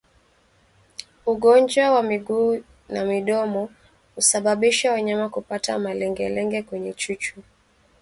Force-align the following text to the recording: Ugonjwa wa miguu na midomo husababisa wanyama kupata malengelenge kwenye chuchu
Ugonjwa 1.25 1.91
wa 1.91 2.03
miguu 2.03 2.63
na 2.89 3.05
midomo 3.05 3.69
husababisa 4.15 4.91
wanyama 4.91 5.29
kupata 5.29 5.79
malengelenge 5.79 6.61
kwenye 6.63 6.93
chuchu 6.93 7.41